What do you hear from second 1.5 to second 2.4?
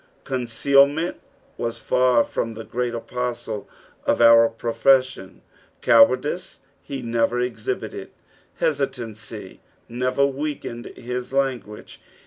was far